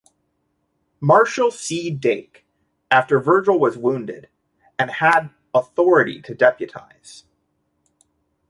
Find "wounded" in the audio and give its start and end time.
3.77-4.29